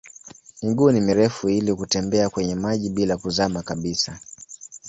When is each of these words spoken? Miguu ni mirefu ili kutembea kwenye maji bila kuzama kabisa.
Miguu 0.61 0.91
ni 0.91 1.01
mirefu 1.01 1.49
ili 1.49 1.75
kutembea 1.75 2.29
kwenye 2.29 2.55
maji 2.55 2.89
bila 2.89 3.17
kuzama 3.17 3.63
kabisa. 3.63 4.19